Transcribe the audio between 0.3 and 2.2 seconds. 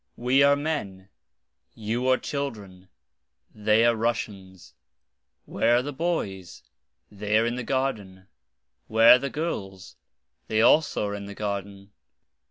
are men. You are